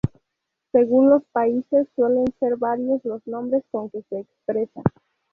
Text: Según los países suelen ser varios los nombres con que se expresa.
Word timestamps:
Según 0.71 1.11
los 1.11 1.21
países 1.31 1.87
suelen 1.95 2.25
ser 2.39 2.55
varios 2.57 3.05
los 3.05 3.21
nombres 3.27 3.63
con 3.69 3.91
que 3.91 4.01
se 4.09 4.21
expresa. 4.21 4.81